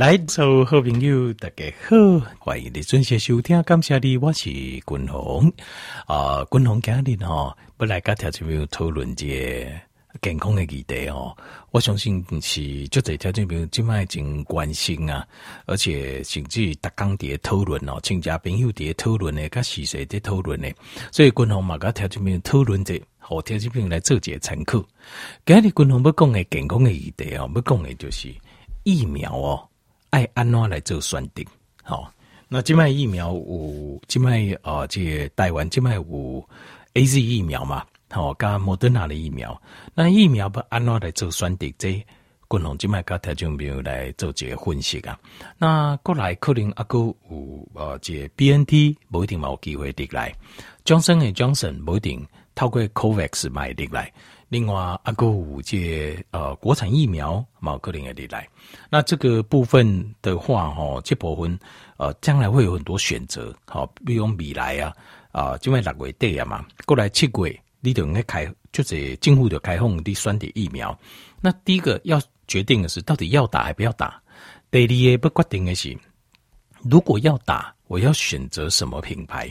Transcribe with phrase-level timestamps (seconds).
[0.00, 5.52] 来，所有好朋友，大家好，欢迎你准时收听，感谢你，我是君鸿
[6.06, 9.70] 啊，君鸿今日吼，不来跟条件朋友讨论这
[10.22, 11.36] 健康的议题哦。
[11.70, 15.28] 我相信是就这条件朋友今麦真关心啊，
[15.66, 20.72] 而且甚至大家在讨论哦，亲家朋友在讨论的，跟时事在讨论的，
[21.12, 24.82] 所以君鸿嘛跟条件朋友讨论这，和条件朋友来做这参考。
[25.44, 28.34] 今日君鸿要讲的健康的议题哦，要讲的就是
[28.84, 29.66] 疫苗哦。
[30.10, 31.44] 爱安怎来做选择？
[31.82, 32.12] 好，
[32.48, 36.48] 那今麦疫苗有今麦啊，这个、台湾今麦有
[36.94, 37.84] A Z 疫苗嘛？
[38.10, 39.60] 好，加莫德纳的疫苗。
[39.94, 41.72] 那疫苗不安怎来做选择？
[41.78, 42.04] 这
[42.48, 45.16] 共同今麦跟听众朋友来做这个分析啊。
[45.56, 50.34] 那过来可能阿哥有呃，这个、B N T 不一定冇机会得来
[50.84, 54.12] ，Johnson 和 Johnson 不一定透过 COVAX 买得来。
[54.50, 58.48] 另外，阿哥五届呃国产疫苗，毛克林也得来。
[58.90, 61.56] 那这个部分的话，哈，这部分
[61.98, 64.92] 呃将来会有很多选择，好，比如未来啊，
[65.30, 70.98] 啊，因为六月底啊嘛，过来七月，你就应该开，就是政府就开放第三剂疫苗。
[71.40, 74.20] 那第一个要决定的是，到底要打还不要打？
[74.72, 75.96] 第二个不决定的是，
[76.82, 79.48] 如果要打，我要选择什么品牌？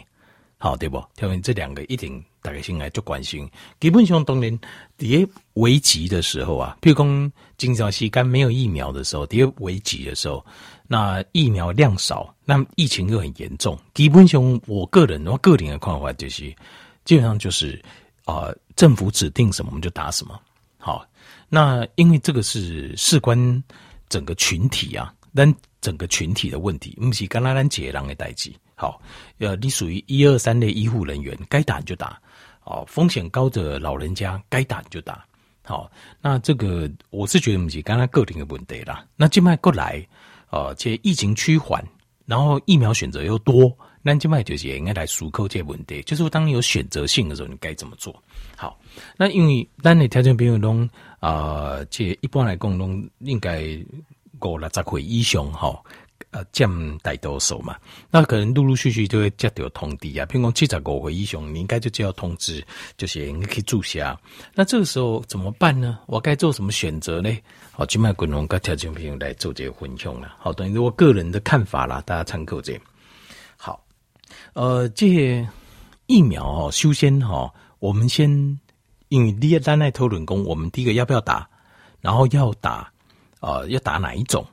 [0.59, 1.03] 好，对不？
[1.15, 2.23] 条件这两个一定。
[2.41, 3.45] 大家先来做关心，
[3.81, 4.57] 基本上当年
[4.97, 10.45] 第一危急的时候啊，譬如讲经常时间没有疫苗的时候，第一危急的时候，
[10.87, 13.77] 那疫苗量少，那疫情又很严重。
[13.93, 16.55] 基本上，我个人我个人的看法就是，
[17.03, 17.77] 基本上就是
[18.23, 20.39] 啊、政府指定什么我们就打什么。
[20.77, 21.05] 好，
[21.49, 23.63] 那因为这个是事关
[24.07, 28.55] 整个群体啊，但整个群体的问题，不是干那咱一个人的代际。
[28.79, 29.01] 好，
[29.39, 32.17] 呃，你属于一二三类医护人员，该打就打。
[32.63, 35.25] 哦，风险高的老人家该打就打。
[35.63, 35.91] 好，
[36.21, 39.05] 那这个我是觉得不是刚刚个人的问题啦。
[39.17, 40.07] 那静脉过来，
[40.49, 41.83] 呃，且疫情趋缓，
[42.25, 43.69] 然后疫苗选择又多，
[44.01, 48.15] 那静脉就是应该来思考这问题，就是当你有选择性的时候，你该怎么做？
[48.55, 48.79] 好，
[49.17, 50.89] 那因为当你条件比较拢
[51.19, 53.77] 啊，这一般来讲拢应该
[54.39, 55.77] 五六十岁以上哈。
[56.31, 56.69] 呃，占
[56.99, 57.75] 大多数嘛，
[58.11, 60.25] 那可能陆陆续续就会接到通知啊。
[60.27, 62.63] 譬如讲七十五岁以上，你应该就接到通知，
[62.97, 64.15] 就是应该可以注射。
[64.53, 65.97] 那这个时候怎么办呢？
[66.05, 67.35] 我该做什么选择呢？
[67.71, 70.35] 好，今麦滚龙跟条件朋友来做这个分享了。
[70.37, 72.79] 好，等于我个人的看法啦，大家参考这。
[73.57, 73.83] 好，
[74.53, 75.49] 呃，这些
[76.05, 78.29] 疫苗哦，首先哈，我们先
[79.07, 81.49] 因为第一单来讨论工，我们第一个要不要打，
[82.01, 82.91] 然后要打，
[83.39, 84.45] 呃，要打哪一种？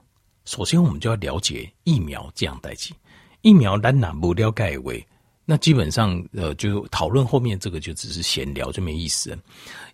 [0.47, 2.95] 首先，我们就要了解疫苗这样代际。
[3.43, 5.05] 疫苗咱哪不了解为，
[5.45, 9.37] 那基本上呃，就讨论后面这个就只是闲聊，就没意思。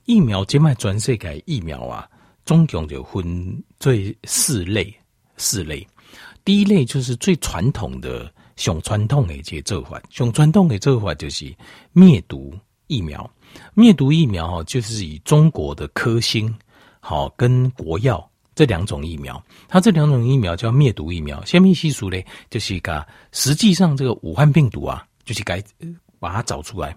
[0.04, 2.08] 疫苗这卖专设改疫苗啊，
[2.44, 4.94] 总共就分最四类，
[5.38, 5.86] 四类。
[6.44, 11.54] 第一类就是最传统的，上传统的这做法，上传统的做法就是
[11.92, 12.54] 灭毒
[12.88, 13.28] 疫苗。
[13.72, 16.54] 灭毒疫苗哈，就是以中国的科兴
[17.00, 18.28] 好跟国药。
[18.54, 21.42] 这两种疫苗，它这两种疫苗叫灭毒疫苗。
[21.44, 25.62] 下面细数呢，就是个实际上这个武汉病毒啊，就是该
[26.18, 26.94] 把它找出来，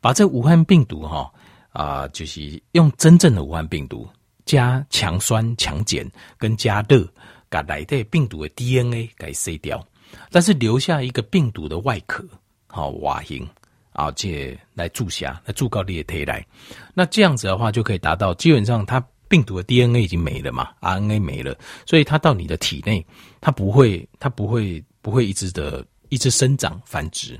[0.00, 1.32] 把这武汉病毒哈
[1.70, 4.08] 啊、就是用真正的武汉病毒
[4.44, 6.04] 加强酸强碱
[6.36, 7.06] 跟加热，
[7.48, 9.86] 把来的病毒的 DNA 给筛掉，
[10.30, 12.24] 但是留下一个病毒的外壳，
[12.66, 13.48] 好外形
[13.92, 16.44] 啊，这来注下，来注高你的体内。
[16.92, 19.00] 那这样子的话，就可以达到基本上它。
[19.28, 23.04] 病毒的 DNA 已经没了嘛，RNA 没了，所以它到你的体内，
[23.40, 27.38] 它不会，它不会，不会一直的，一直生长繁殖。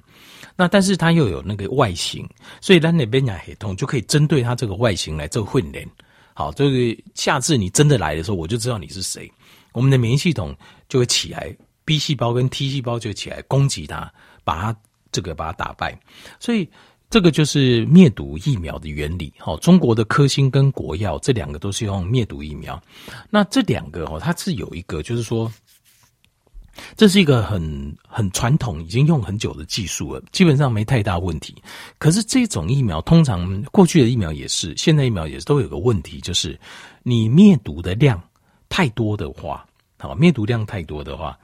[0.55, 2.29] 那但是它又有那个外形，
[2.61, 5.89] 所以咱那边呀，系统就可以针对它这个外形来做混联。
[6.35, 9.31] 好，这个下次你真的来的时候，我就知道你是谁。
[9.73, 10.55] 我们的免疫系统
[10.89, 14.13] 就会起来，B 细胞跟 T 细胞就起来攻击它，
[14.45, 15.99] 把它这个把它打败。
[16.39, 16.69] 所以。
[17.11, 19.57] 这个就是灭毒疫苗的原理，哈。
[19.59, 22.81] 中国的科兴跟国药这两个都是用灭毒疫苗。
[23.31, 25.51] 那这两个哦，它是有一个，就是说，
[26.97, 31.57] 这是一个很很传统、已经用很久的技术了，基本上没太大问题。
[31.99, 36.61] 可是这种疫苗，通常过去的疫苗也是，现在疫苗也是都有个问题，就是
[37.03, 38.23] 你灭毒的量
[38.69, 39.67] 太多的话，
[39.99, 41.39] 好，灭毒量太多的话，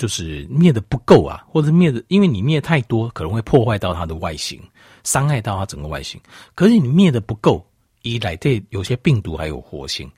[0.00, 4.58] 就是灭的不够啊，或者灭的，因为你灭太多，可能会破坏到它的外形。
[5.02, 6.20] 伤害到它整个外形，
[6.54, 7.66] 可是你灭的不够，
[8.02, 10.10] 一来对有些病毒还有活性，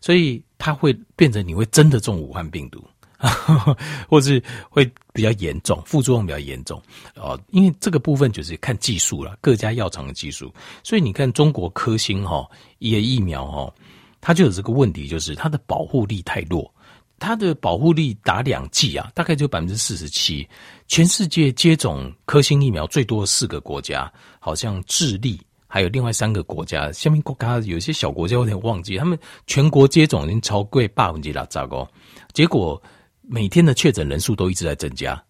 [0.00, 2.82] 所以它会变成你会真的中武汉病毒，
[4.08, 6.80] 或是会比较严重，副作用比较严重
[7.16, 7.38] 哦。
[7.50, 10.50] 因为这个部分就是看技术了，各家药厂的技术。
[10.82, 12.48] 所以你看中国科兴哈，
[12.78, 13.74] 一个疫苗哈，
[14.22, 16.72] 它就有这个问题，就是它的保护力太弱。
[17.20, 20.48] 它的保护力打两剂啊，大概就百分之四十七。
[20.88, 25.38] 全世界接种科兴疫苗最多四个国家，好像智利，
[25.68, 31.86] 还有另外三个国家，下面国家有些小国家有点忘记，他们全国接种已经超过百分之六十哦。
[32.32, 32.82] 结果
[33.20, 35.22] 每天的确诊人数都一直在增加，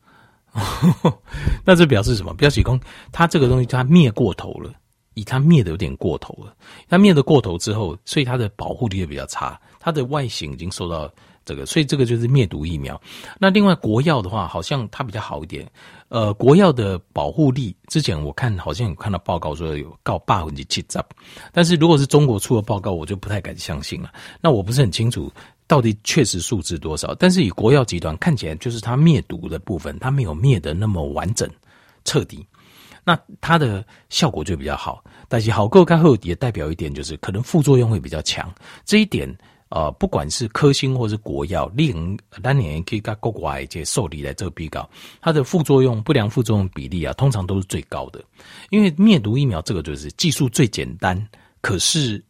[1.67, 2.33] 那这表示什么？
[2.35, 4.73] 表示说它这个东西它灭过头了，
[5.15, 6.57] 以它灭的有点过头了。
[6.89, 11.13] 它灭的过头之后，所以它的保护力也比较差，它的外形已经受到。
[11.51, 13.01] 这个，所以这个就是灭毒疫苗。
[13.41, 15.69] 那另外国药的话，好像它比较好一点。
[16.09, 21.01] 呃，国药的保护力，之前我看好像有看到报告说有告八分之七十，
[21.53, 24.13] 但是如果是中国出的报告，我就不太敢相信了。
[24.41, 25.29] 那我不是很清楚
[25.67, 31.49] 到底确实数字多少，但是以国药集团看起来，就是它灭毒的部分，它没有灭得那么完整
[32.05, 32.47] 彻底，
[33.05, 35.03] 那它的效果就比较好。
[35.29, 38.53] 但是好过刚后也代表一点，就是可能副作用会比较强。
[38.85, 39.37] 这一点。
[39.71, 44.89] 呃，不管是科兴或是国药，另当年可以跟国外这些受理来做比较，
[45.21, 48.21] 它的副作用、不良副作用比例啊，通常都是最高的。
[48.71, 51.17] 因为灭毒疫苗这个就是技术最简单，
[51.61, 52.21] 可是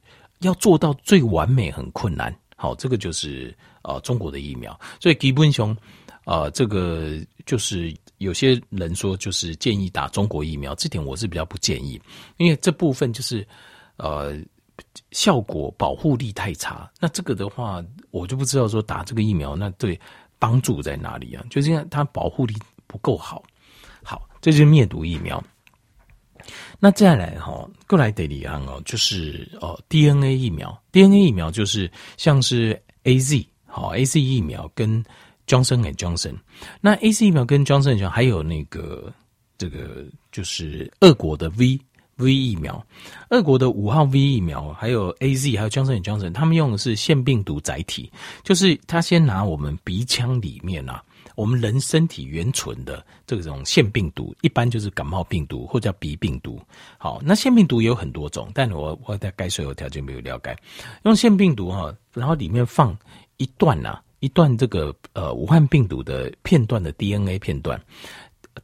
[0.40, 2.30] 要做到最完美很困难。
[2.56, 5.74] 好，这个就是呃中国的疫苗，所以基本上，
[6.26, 7.16] 呃，这个
[7.46, 11.98] 就是有些人说就是建议打中国疫苗，这点我是比较不建议，
[12.36, 13.48] 因为这部分就是
[13.96, 14.38] 呃。
[15.12, 19.98] 效果保护力太差，那这个的话，我就不知道说打这个疫苗，那对
[20.38, 21.44] 帮助在哪里啊？
[21.50, 22.54] 就是因为它保护力
[22.86, 23.42] 不够好。
[24.02, 25.42] 好，这就是灭毒疫苗。
[26.78, 35.04] 那再来哈，过来德里安哦，就是哦 DNA 疫苗，DNA 疫苗就是像是 AZ 好 AZ 疫苗跟
[35.46, 36.34] Johnson and Johnson，
[36.80, 39.12] 那 AZ 疫苗跟 Johnson and Johnson 还有那个
[39.58, 41.78] 这个就是俄国的 V。
[42.20, 42.84] V 疫苗，
[43.30, 48.10] 俄国的五号 V 疫苗，还有 AZ，还有 Johnson & Johnson，他们用的是腺病毒载体，
[48.44, 51.02] 就是他先拿我们鼻腔里面啊，
[51.34, 56.60] 我们人身体原存的这种腺病毒，一般就是感冒病毒或者叫鼻病毒。
[56.98, 60.54] 好，那腺病毒也有很多种，但我我在该所有条件没有了解。
[61.04, 62.96] 用腺病毒哈，然后里面放
[63.38, 67.80] 一段啊，一段这个呃武汉病毒的片段的 DNA 片段。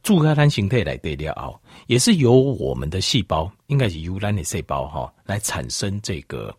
[0.03, 6.55] 注开单形态来对料，也是由我们的细胞，应该是由咱的细胞哈，来产生这个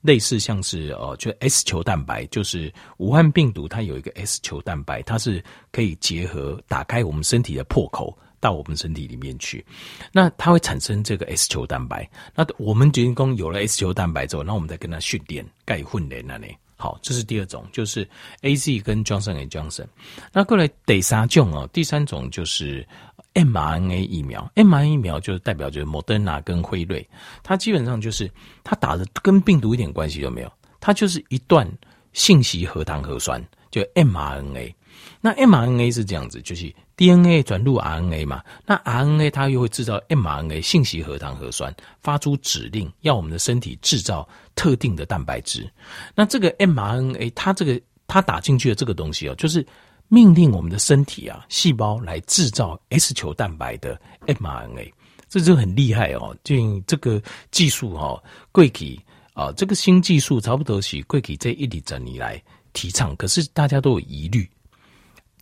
[0.00, 5.42] 类似像是呃，就 S 球蛋白，就是武汉病毒它有一个 S 球蛋白，它是
[5.72, 9.64] 可以结合打开我们身体的破口到我们身体里面去，
[10.12, 12.08] 那它会产生这个 S 球蛋白。
[12.34, 16.56] 那我们人工有了 S 球蛋白之后，那我们再跟它训练，盖训练那里。
[16.80, 18.08] 好，这是第二种，就是
[18.42, 19.86] A Z 跟 Johnson&Johnson。
[20.32, 22.86] 那过来第三种哦，第三种就是
[23.34, 24.48] mRNA 疫苗。
[24.54, 27.04] mRNA 疫苗就是代表就是 Moderna 跟辉瑞，
[27.42, 28.30] 它基本上就是
[28.62, 31.68] 它打的跟病毒一点关系都没有，它就是一段
[32.12, 34.72] 信息核糖核酸，就 mRNA。
[35.20, 41.72] 那 mRNA 是这样子，就是 DNA 转入 RNA 嘛，那 RNA 它又会制造 mRNA 信息核糖核酸，
[42.02, 45.70] 发出指令要我们的身体制造特定的蛋白质。
[46.16, 49.64] 那这个 mRNA 它这个它打进去的这个东西哦，就是
[50.08, 53.96] 命令我们的身体啊细胞来制造 S 球蛋白的
[54.26, 54.92] mRNA，
[55.28, 56.36] 这就很厉害哦。
[56.42, 57.22] 就这个
[57.52, 59.00] 技术哦，贵体
[59.34, 62.42] 啊，这个新技术差不多是贵体这一里整理来
[62.72, 64.50] 提倡，可是大家都有疑虑。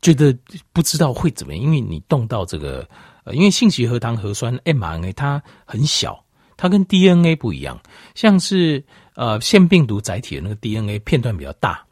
[0.03, 0.37] 觉得
[0.73, 2.89] 不知道会怎么样，因为你动到这个，
[3.25, 6.23] 呃，因为信息核糖核酸 mRNA 它很小，
[6.57, 7.81] 它跟 DNA 不一样，
[8.15, 8.85] 像是
[9.15, 11.85] 呃腺病毒载体的那个 DNA 片段比较大，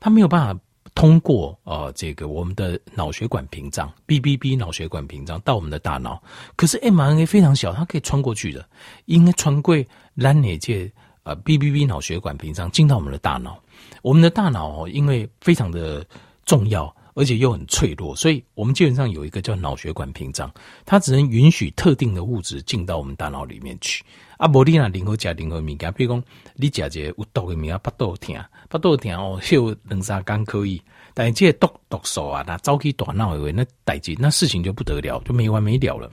[0.00, 0.60] 它没有办法
[0.94, 6.22] 通过呃这个我们的脑血管屏障 BBB 脑血管屏障到我们的大脑，
[6.56, 8.68] 可是 mRNA 非常小，它可以穿过去的，
[9.06, 9.74] 应该穿过
[10.14, 10.92] 蓝内界
[11.22, 13.58] 呃 BBB 脑血管屏障进到我们的大脑，
[14.02, 16.04] 我们的大脑，因为非常的
[16.44, 16.94] 重要。
[17.14, 20.52] 而且又很脆弱，所以我们基本上有一个叫脑血管屏障，
[20.84, 24.04] 它只能允许特定的物质进到我们大脑里面去。
[24.38, 26.24] 啊，无你那任何加任何物件，比如讲
[26.56, 30.82] 你食一个有毒的物件，巴肚疼，巴肚疼哦，休两三天可以，
[31.14, 36.10] 但是这个毒毒素啊，那早期大脑以为那代志，那事情就不得了，就没完没了了。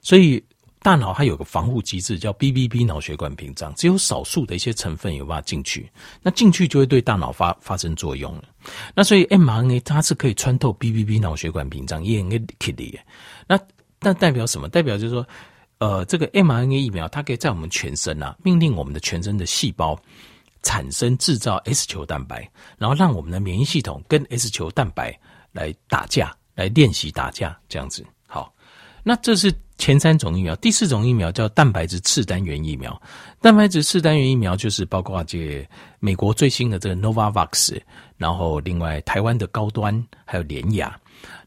[0.00, 0.42] 所以。
[0.84, 8.44] 大脑还有个防护机制，叫 BBB 脑血管屏障，只有少数的一些成分有办法进去，那进去就会对大脑发发生作用了。
[8.94, 12.22] 那所以 mRNA 它是可以穿透 BBB 脑血管屏障，也
[12.58, 13.00] 可以。
[13.48, 13.58] 那
[13.98, 14.68] 那代表什么？
[14.68, 15.26] 代表就是说，
[15.78, 19.98] 呃，这个 mRNA 疫苗它可以在我们全身啊，命令我们的全身的细胞
[20.62, 25.18] 产生制造 S 球蛋白，然后让我们的免疫系统跟 S 球蛋白
[25.50, 28.04] 来打架，来练习打架这样子。
[28.26, 28.52] 好，
[29.02, 29.50] 那这是。
[29.76, 33.00] 前三种疫苗，第四种疫苗叫蛋白质次单元疫苗。
[33.40, 35.66] 蛋白质次单元疫苗就是包括这
[36.00, 37.80] 美国最新的这个 Novavax，
[38.16, 40.98] 然后另外台湾的高端还有联雅。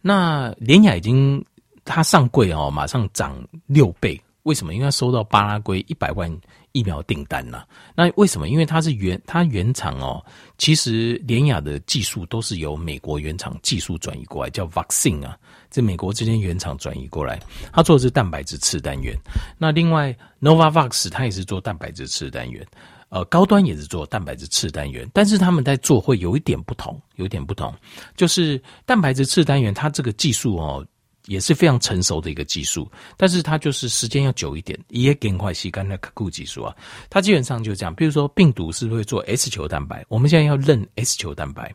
[0.01, 1.43] 那联雅已经
[1.86, 4.19] 它上柜哦，马上涨六倍。
[4.43, 4.74] 为什么？
[4.74, 6.31] 因为它收到巴拉圭一百万
[6.72, 7.65] 疫苗订单呐。
[7.96, 8.48] 那为什么？
[8.48, 10.24] 因为它是原它原厂哦，
[10.57, 15.38] 其实联雅的技术都是由美国原厂技术转移过来，叫 Vaccine 啊，
[15.77, 17.39] 这美国这间原厂转移过来，
[17.72, 19.15] 它做的是蛋白质次单元。
[19.60, 22.65] 那另外 Novavax 它也是做蛋白质次单元，
[23.10, 27.72] 呃，高端也是做蛋白质次单元，但是他们在做会有一点不同，有一点不同，
[28.15, 30.84] 就是蛋白质次单元它这个技术哦。
[31.27, 36.74] 也是非常成熟的一个技术，但是它就是时间要久一点，也更快吸干的可固技术啊。
[37.10, 40.05] 它基本上就这样，比如说病毒是不是会做 S 球蛋白？
[40.07, 41.69] 我们现在要认 S 球蛋白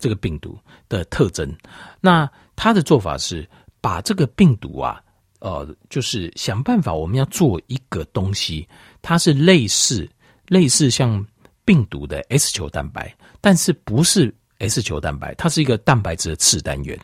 [0.00, 0.58] 这个病毒
[0.88, 1.56] 的特征。
[2.00, 3.48] 那他的做法是
[3.80, 5.00] 把这个病毒啊，
[5.38, 8.66] 呃，就是想办法我们要做一个东西，
[9.02, 10.08] 它是类似
[10.48, 11.24] 类似像
[11.64, 16.98] 病毒的 S 球蛋白，但是不是 S 球蛋白，它是一个蛋白质的次单元。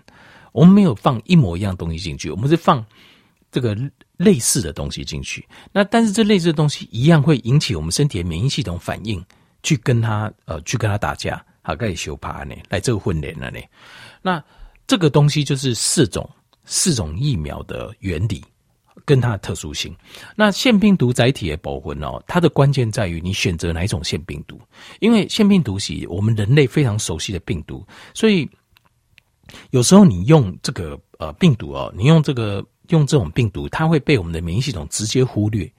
[0.52, 2.84] 我们没有放一模一样东西进去，我们是放
[3.50, 3.76] 这个
[4.16, 5.46] 类似的东西进去。
[5.72, 9.24] 那但是这类似的东西一样会引起我们身体的免疫系统反应，
[9.62, 13.58] 去跟它呃去跟它打架，好，该修爬呢，来这个混脸了呢。
[14.20, 14.42] 那
[14.92, 16.28] 这个东西就是四种
[16.66, 18.44] 四种疫苗的原理
[19.06, 19.96] 跟它的特殊性。
[20.36, 24.60] 那腺病毒载体的保护哦，它的关键在于你选择哪一种腺病毒，
[25.00, 27.82] 因为腺病毒是我们人类非常熟悉的病毒，
[28.12, 28.46] 所以。
[29.70, 35.70] 有时候你用这个呃病毒哦，你用这个用这种病毒，它会被我们的免疫系统直接忽略，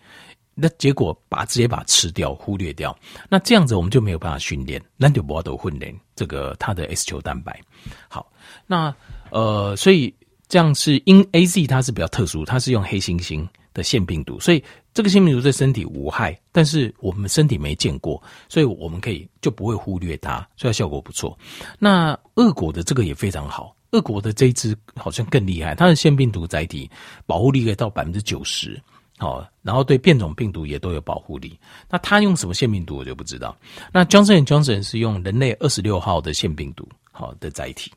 [0.55, 2.97] 那结果把直接把它吃掉，忽略掉。
[3.29, 7.59] 那这样子我们就没有办法训练，那就不要都训练这个它的 S 球蛋白。
[8.07, 8.31] 好，
[8.67, 8.95] 那
[9.31, 10.13] 呃，所以
[10.47, 14.63] 这样是因 AZ 它是比较特殊，它是用黑猩猩的腺病毒，所以。
[14.95, 21.35] 这个腺病毒对身体无害，但是我们身体没见过，所以我们可以就不会忽略它，所以效果不错。
[21.79, 26.87] 那俄国的这个也非常好，俄国的这一支好像更厉害，它的腺病毒载体
[27.25, 28.79] 保护力可以到百分之九十，
[29.23, 31.57] 好，然后对变种病毒也都有保护力。
[31.89, 33.55] 那它用什么腺病毒我就不知道。
[33.93, 37.89] 那 Johnson & Johnson 是用人类二十六号的腺病毒好的载体，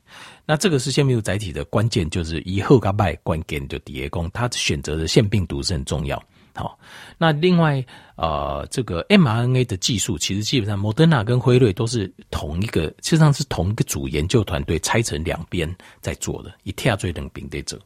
[0.45, 6.23] 那这个是腺病毒载体的关键，就是以后嘎拜关键就底下讲，它选择的腺病毒是很重要。
[6.55, 6.79] 好，
[7.17, 17.77] 那另外，呃，这个 mRNA 的技术其实基本上，莫德纳跟辉瑞都是同一个，实际上是同一个主研究团队拆成两边在做的，一跳最能顶得者。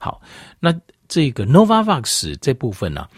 [0.00, 0.20] 好，
[0.60, 0.74] 那
[1.08, 3.08] 这个 Novavax 这部分呢、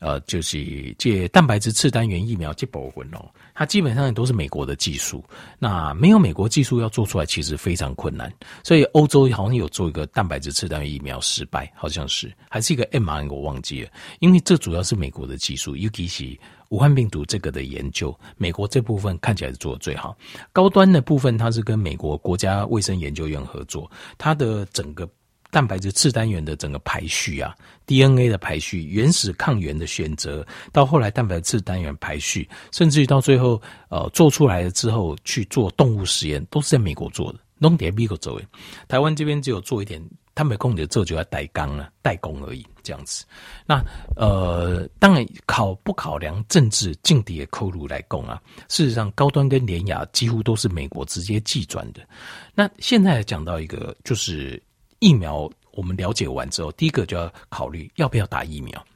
[0.00, 3.24] 呃，就是借蛋白质次单元疫苗这部分哦。
[3.54, 5.24] 它基本上都是美国的技术，
[5.58, 8.32] 那没有美国技术要做出来，其实非常困难。
[8.62, 13.90] 所以欧洲好像有做一个蛋白质次单元疫苗失败，好像是还是一个 mRNA，我忘记了。
[14.20, 16.38] 因为这主要是美国的技术，尤其是
[16.68, 20.16] 武汉病毒这个的研究，美国这部分看起来是做的最好。
[20.52, 25.08] 高端的部分，它是跟美国国家卫生研究院合作，它的整个。
[25.50, 27.54] 蛋白质次单元的整个排序啊
[27.86, 37.38] ，DNA 的排序，原始抗原的选择，到后来蛋白质次单元排序，甚至于到最后，呃，做出来了之后去做动物实验，都是在美国做的。
[37.60, 38.46] 弄点美国做的，
[38.86, 40.00] 台湾这边只有做一点，
[40.34, 43.24] 他们空的做就要代工了，代工而已，这样子。
[43.66, 43.82] 那
[44.14, 52.06] 呃，当然考不考量政治境地的扣入来供啊，事实上高端跟联亚几乎都是美国直接寄转的。
[52.54, 54.62] 那现在讲到一个就是。
[54.98, 58.86] 疫苗我们了解完之后，第一个就要考虑要不要打疫苗。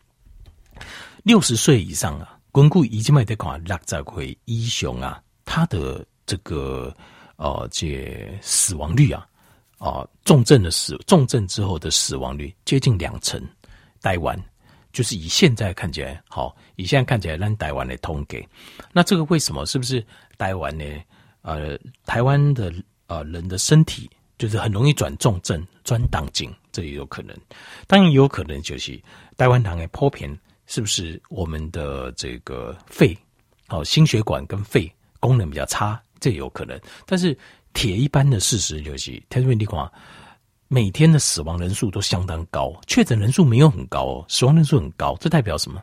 [1.23, 6.93] 六十岁以上啊，巩固已经买的讲，六十岁以上啊，他的这个
[7.37, 9.27] 呃，这死亡率啊，
[9.79, 13.41] 啊、呃，重症的死，重症之后的死亡率接近两成。
[14.01, 14.37] 台湾
[14.93, 18.45] 就是以现在看起来，好，以现在看起来让台湾来通给，
[18.93, 19.65] 那这个为什么？
[19.67, 20.05] 是不是
[20.37, 20.85] 台湾呢？
[21.43, 22.73] 呃，台湾的
[23.07, 24.11] 呃人的身体。
[24.43, 27.33] 就是很容易转重症、转动静，这也有可能。
[27.87, 29.01] 当然也有可能就是
[29.37, 33.17] 台湾糖的普遍是不是我们的这个肺
[33.69, 36.77] 哦，心血管跟肺功能比较差，这也有可能。
[37.07, 37.39] 但是
[37.73, 39.89] 铁一般的事实就是，特别地方
[40.67, 45.81] 每天的死亡人数都相当高，确诊人数没有很高哦，死亡人数很高，这代表什么？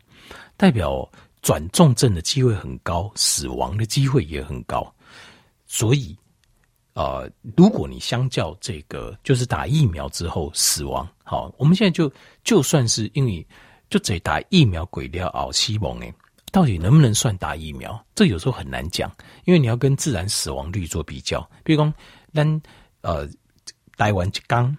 [0.58, 1.10] 代表
[1.42, 4.94] 转重症的机会很高，死亡的机会也很高，
[5.66, 6.14] 所以。
[7.00, 12.12] 呃，如果你相较这个，就是打疫苗之后死亡，好，我们现在就
[12.44, 13.48] 就算是因为
[13.90, 16.14] 就只打疫苗鬼掉熬西蒙诶，
[16.52, 18.06] 到底能不能算打疫苗？
[18.14, 19.10] 这有时候很难讲，
[19.46, 21.40] 因为你要跟自然死亡率做比较。
[21.64, 21.94] 比如讲，
[22.34, 22.62] 咱
[23.00, 23.26] 呃
[23.96, 24.76] 台湾一缸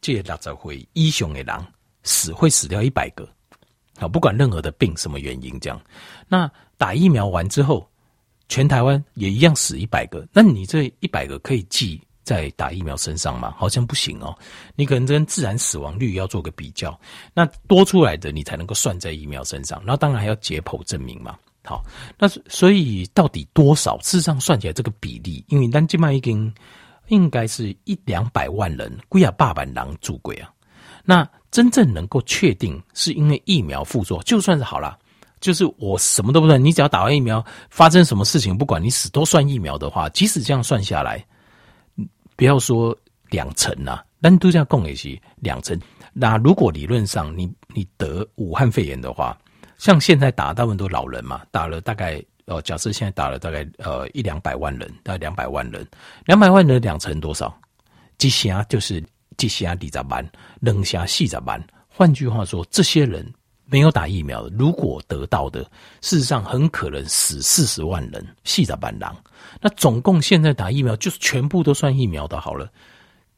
[0.00, 1.66] 这六十岁以上的人，
[2.02, 3.28] 死会死掉一百个，
[3.96, 5.80] 好，不管任何的病什么原因这样。
[6.26, 7.88] 那打疫苗完之后，
[8.50, 13.54] 全台湾也一样死一百个，那你这一百个可以记在打疫苗身上吗？
[13.56, 14.36] 好像不行哦，
[14.74, 16.98] 你可能跟自然死亡率要做个比较，
[17.32, 21.38] 那多出来的你才能够算在疫苗身上，那当然还要解剖证明嘛。
[21.62, 21.84] 好，
[22.18, 23.96] 那所以到底多少？
[23.98, 26.52] 事实上算起来这个比例，因为单静脉已经
[27.06, 30.50] 应该是一两百万人，归啊八百狼住鬼啊。
[31.04, 34.98] 那真正能够确定是因为疫苗副作用，就算是好了，
[35.40, 41.24] 就是我什么都不算，你只要打完疫苗发生什么事情，不管你死都算疫苗的话，即使这样算下来，
[42.36, 42.96] 不要说
[43.30, 45.78] 两成啊，但都这样共也是两成。
[46.12, 49.36] 那如果理论上你你得武汉肺炎的话，
[49.78, 55.86] 像现在打大部分都老人嘛，打了大概呃，假设现在打了大概呃一两百万人，大概两百万人，
[56.26, 57.56] 两百万人两成多少？
[58.18, 59.02] 几下就是
[59.38, 60.30] 几下二十万，
[60.60, 61.64] 两下四十万。
[61.88, 63.26] 换句话说，这些人
[63.70, 65.62] 没有打疫苗的，如果得到的，
[66.00, 69.16] 事实上很可能死四十万人，细的板狼。
[69.60, 72.70] 那总共现在打疫苗就是全部都算疫苗的好了。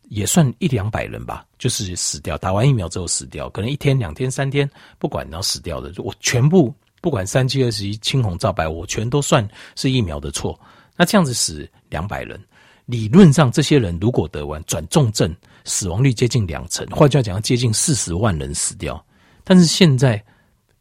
[0.09, 10.59] 也算一两百人吧，就是死掉，打完疫苗之后死掉，可能一天、两天、三天，不管然后死掉的，我全部不管三七二十一、青红皂白，我全都算是疫苗的错。
[10.99, 12.39] 那这样子死两百人，
[12.85, 15.35] 理论上这些人如果得完转重症，
[15.65, 19.03] 死亡率接近两成，换句话讲，接近四十万人死掉。
[19.45, 20.23] 但是现在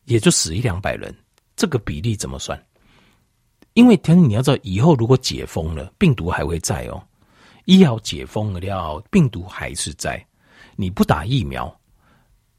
[0.06, 1.16] 也就死一两百人，
[1.56, 2.62] 这个比例怎么算？
[3.74, 7.02] 因为天，你要知道，以后如果解封了，病毒还会在哦。
[7.66, 10.22] 医疗解封了，病毒还是在。
[10.76, 11.74] 你不打疫苗，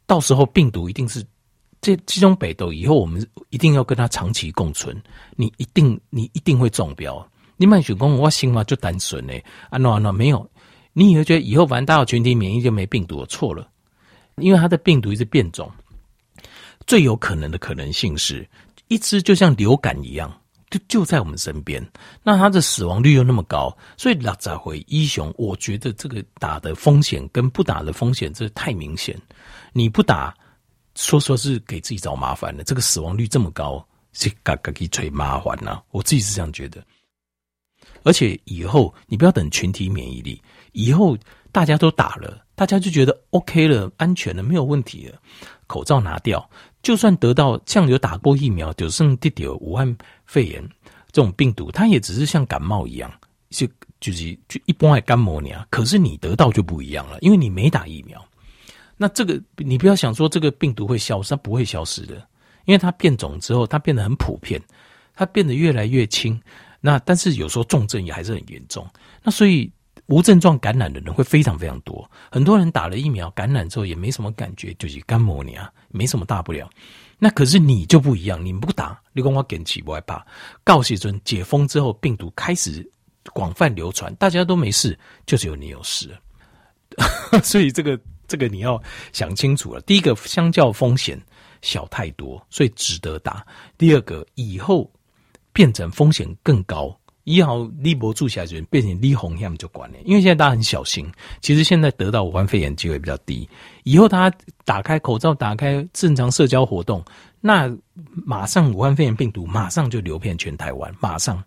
[0.07, 1.23] 到时候病毒一定是
[1.81, 2.73] 这这种北斗。
[2.73, 5.01] 以后我们一定要跟它长期共存。
[5.37, 7.29] 你一定，你一定会中标。
[7.57, 9.35] 你买血公，我心嘛就单纯呢。
[9.71, 10.49] 啊那那没有。
[10.95, 13.27] 你以为觉得以后反正大家群体免疫就没病毒？
[13.27, 13.69] 错了，
[14.37, 15.71] 因为它的病毒一直变种。
[16.93, 18.47] 最有可能的可能性是
[18.89, 20.31] 一只就像流感一样。
[20.69, 21.83] 就就在我们身边，
[22.23, 29.19] 那他的死亡率又那么高，所以六十岁以上，我觉得这个打的风险跟不打的风险这太明显。
[29.73, 30.35] 你不打，
[30.95, 32.63] 说说是给自己找麻烦的。
[32.63, 35.81] 这个死亡率这么高，是嘎嘎给吹麻烦呐。
[35.93, 36.85] 我自己是这样觉得。
[38.03, 41.17] 而且以后你不要等群体免疫力，以后
[41.53, 45.19] 大家都打了，大家就觉得 OK 了，安全了，没有问题了，
[45.67, 46.49] 口罩拿掉。
[46.83, 50.63] 就算得到像有打过疫苗，就剩得到武汉肺炎
[51.13, 53.11] 这种病毒，它也只是像感冒一样，
[53.51, 53.67] 就
[54.01, 55.67] 就是就一般的感冒呀。
[55.71, 58.23] 可是你得到就不一样了，因为你没打疫苗。
[58.97, 62.17] 那这个你不要想说这个病毒会消失，它不会消失的，
[62.65, 64.61] 因为它变种之后，它变得很普遍，
[65.15, 66.41] 它变得越来越轻。
[66.81, 68.87] 那但是有时候重症也还是很严重。
[69.23, 69.71] 那所以。
[70.07, 76.69] 无症状感染的人会非常非常多，很多人打了疫苗感染之后也没什么感觉，就是干膜你啊，没什么大不了。
[77.19, 80.27] 那可是你就不一样，你不打，你跟我跟起不害怕。
[80.65, 82.87] 告诉尊解封之后，病毒开始
[83.33, 86.11] 广泛流传，大家都没事，就只有你有事。
[87.43, 89.81] 所以这个这个你要想清楚了。
[89.83, 91.19] 第一个，相较风险
[91.63, 93.47] 小太多，所以值得打。
[93.79, 94.91] 第二个，以后
[95.53, 96.95] 变成风险更高。
[97.25, 101.07] 一号立博住起来就变成立红险就管了，因为现在大家很小心。
[101.41, 103.49] 其实现在得到武汉肺炎机会比较低。
[103.85, 107.05] 以后大家打开口罩，打开正常社交活动，
[107.41, 107.73] 那
[108.13, 111.43] 马上武汉肺炎病毒马上就流遍全台湾，马上。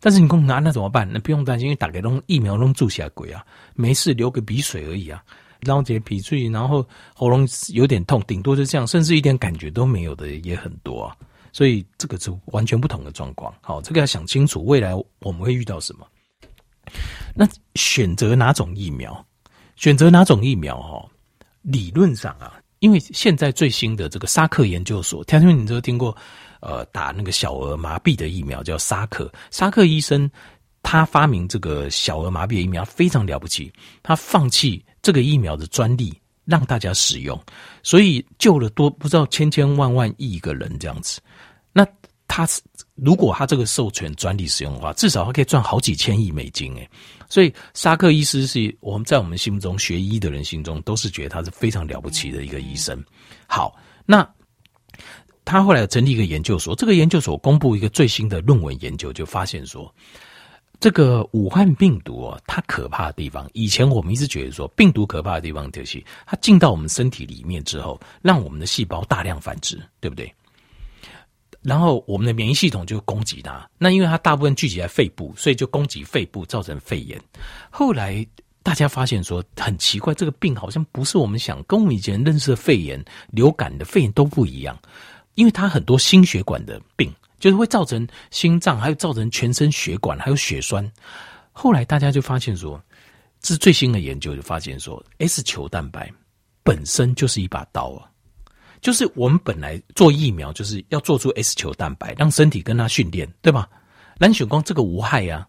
[0.00, 1.08] 但是你跟我拿那怎么办？
[1.10, 5.22] 那不用担心，因为打开东疫苗都住起来鬼啊，没事，流个鼻水而已啊，
[5.60, 11.16] 然后这些鼻水，然后喉咙有点痛，顶多就这样，甚至一点感觉都没有的也很多啊。
[11.54, 16.04] 所以这个是完全不同的状况，好，这个要想清楚，未来我们会遇到什么？
[17.32, 19.24] 那选择哪种疫苗？
[19.76, 20.82] 选择哪种疫苗？
[20.82, 21.08] 哈，
[21.62, 26.14] 理论上啊，因为现在最新的这个沙克研究所，听说你都听过，
[26.58, 30.28] 呃，打那个小儿麻痹的疫苗叫沙克，沙克医生
[30.82, 36.12] 他发明这个小儿麻痹疫苗非常了不起，他放弃这个疫苗的专利，
[36.44, 37.40] 让大家使用，
[37.84, 41.20] 所以救了多不知道千千万万亿个人这样子。
[41.72, 41.86] 那
[42.26, 42.48] 他
[42.96, 46.90] 如果他这个授权专利使用的话，至少他可以赚好几千亿美金诶。
[47.28, 53.00] 所以沙克医师是我们在我们心目中学医的人心中都是觉得他是非常了不起的一个医生。
[53.46, 54.28] 好，那
[55.44, 59.94] 他后来成立一个研究所，这个研究所公布一个最新的论文研究，就发现说，
[60.80, 70.30] 这个武汉病毒哦，它可怕的地方，以前我们一直觉得说病毒可怕的地方就是它进到我们身体里面之后，让我们的细胞大量繁殖，对不对？
[71.62, 77.18] 然后我们的免疫系统就攻击它，那因为它大部分聚集在肺部，所以就攻击肺部，造成肺炎。
[77.70, 78.26] 后来
[78.62, 84.78] 大家发现说很奇怪，这个病好像不是我们想，跟我们以前认识的肺炎、流感的肺炎都不一样，
[85.36, 87.10] 因为它很多心血管的病，
[87.44, 90.90] 就是会造成心脏，还有造成全身血管，还有血栓。
[91.52, 92.82] 后来大家就发现说，
[93.42, 96.10] 这是最新的研究就发现说，S 球蛋白
[96.62, 98.08] 本身就是一把刀啊，
[98.80, 103.68] 就是我们本来做疫苗就是要做出 S 球蛋白，让身体跟它训练，对吧？
[104.16, 105.46] 蓝血光这个无害啊。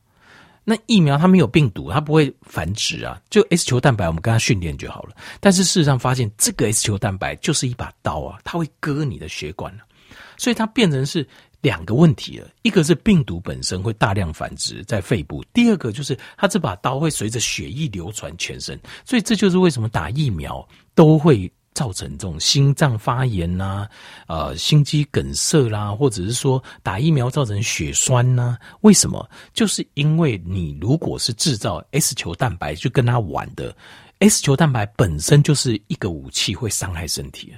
[0.65, 5.15] 那疫苗它没有病毒，它不会繁殖啊，就 S 球蛋白我们跟它训练就好了。
[5.39, 9.73] 但是事实上发现，这个 S 球蛋白就是一把刀啊，它会割你的血管，
[10.36, 11.25] 所以它变成是
[11.65, 12.47] 两个问题了。
[12.62, 21.51] 一个是病毒本身会大量繁殖在肺部，第二个就是它这把刀会随着血液流传全身，所以这就是为什么打疫苗都会。
[21.75, 23.86] 造成这种心脏发炎呐、
[24.28, 29.30] 啊，呃，心肌梗塞啦，或者是说打疫苗造成血栓呐、为什么？
[29.54, 33.75] 就是因为你如果是制造 S 球蛋白去跟他玩的
[34.19, 37.54] ，S 球蛋白本身就是一个武器，会伤害身体。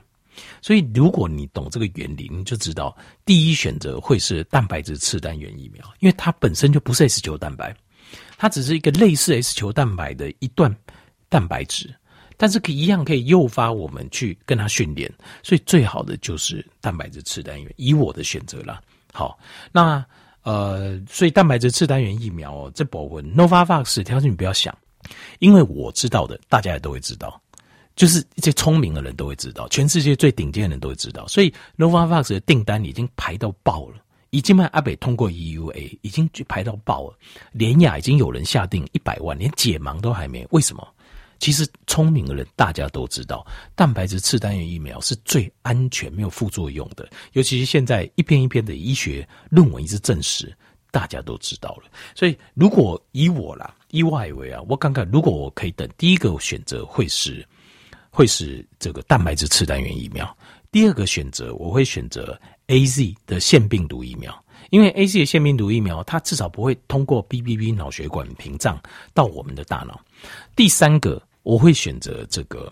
[0.62, 2.96] 所以如果你懂这个原理，你就知道
[3.26, 7.76] 第一选择会是蛋白质次单元疫苗，因为它本身就不是 S 球蛋白，
[8.38, 10.76] 它只是一个类似 S 球蛋白的一段
[11.30, 11.94] 蛋白质。
[12.40, 17.74] 但是可一样可以诱发我们去跟它训练，所以最好的就是蛋白质次单元。
[17.78, 18.80] 以我的选择啦，
[19.12, 19.40] 好，
[19.72, 20.06] 那
[20.44, 24.78] 呃，所以蛋白质次单元疫苗哦，这部分 Novavax，条件你不要想，
[25.40, 27.42] 因为我知道的，大家也都会知道，
[27.98, 33.96] 就是一些聪明的人都会知道，全世界最顶尖的人都会知道，所以 Novavax 的订单已经排到爆了，
[34.30, 37.18] 已经卖阿北通过 EUA，已经排到爆了，
[37.52, 40.88] 联雅已经有人下定一百万，连解盲都还没，为什么？
[41.40, 47.08] 其实聪明的人大家都知道，蛋白质次单元疫苗是最安全、没有副作用的。
[47.34, 50.56] 尤其是现在一篇一篇的医学论文一直证实，
[50.92, 51.84] 大家都知道了。
[52.16, 57.48] 所以，如果以我啦，以外为啊，我看看，如果我可以等，第一个选择会是
[58.18, 60.36] 会是这个蛋白质次单元疫苗。
[60.72, 68.82] 第二个选择我会选择 AZ 的腺病毒疫苗，因为 AZ 的腺病毒疫苗它至少不会通过 BBB 脑血管屏障
[69.14, 70.02] 到我们的大脑。
[70.56, 71.22] 第三个。
[71.44, 72.70] 我会选择这个，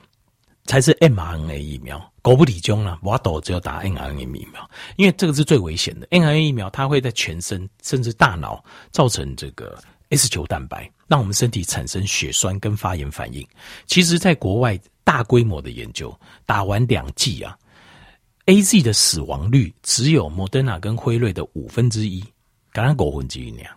[0.65, 2.11] 才是 mRNA 疫苗。
[2.21, 6.05] 狗不理中了，我都只有打 mRNA 疫苗，因为这个是最危险的。
[6.07, 13.47] mRNA 疫苗它会在全身甚至大脑造成这个 S 球蛋白，让我们身体产生血栓跟发炎反应。
[13.85, 16.13] 其实，在国外大规模的研究，
[16.45, 17.57] 打完两剂啊
[18.47, 22.21] ，AZ 的死亡率只有莫德纳跟辉瑞的五分之一，
[22.73, 23.73] 感染五分之一那样。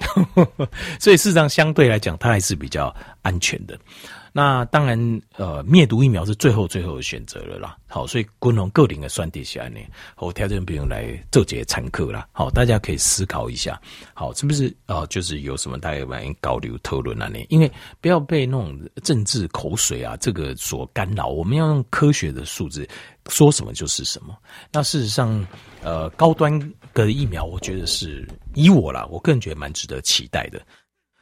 [0.98, 3.78] 所以事实上，相对来讲，它还是比较安全的。
[4.32, 7.76] 那当然，呃，灭毒疫苗是最后最后的选择了啦。
[7.88, 9.80] 好，所以共同个人的选择下呢，
[10.18, 12.28] 我条件不用来做这些参考啦。
[12.30, 13.80] 好，大家可以思考一下。
[14.14, 17.26] 好，是不是呃，就是有什么大家玩交流讨论啊？
[17.26, 22.88] 呢，因为不要被那种政治口水啊这个所干扰，我们要用科学的数字，
[23.28, 24.36] 说什么就是什么。
[24.70, 25.44] 那事实上，
[25.82, 26.52] 呃，高端
[26.94, 30.62] 的疫苗，我觉得是以我啦，我个人觉得蛮值得期待的，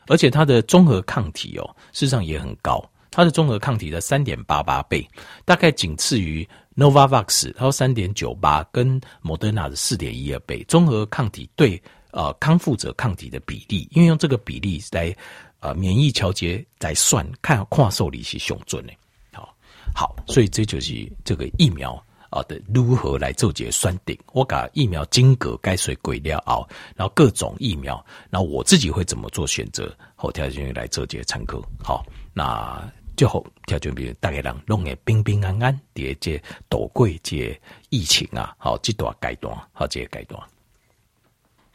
[0.09, 2.87] 而且它的综合抗体哦，事实上也很高。
[3.11, 5.07] 它的综合抗体的三点八八倍，
[5.45, 10.65] 大概仅次于 Novavax，它三点九八，跟 Moderna 的四点一二倍。
[10.69, 15.15] 综合抗体对呃康复者抗体的比例，因为用这个比例来
[15.61, 18.93] 呃免疫调节来算，看跨受力是雄准的。
[19.33, 19.53] 好，
[19.95, 24.17] 好，所以这就是这个疫苗啊的如何来做结算定。
[24.33, 31.61] 我把疫苗金额该随贵了后，然后各种疫苗，然后我自己会怎么做选择，后条件来做结参考。
[31.83, 32.89] 好，那。
[33.19, 40.41] 最后，条件比如大家人拢会平平安安，第二这度过这疫情啊，好，这段阶段，好，这个阶段。